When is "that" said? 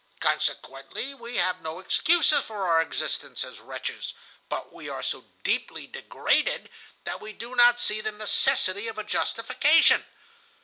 7.03-7.21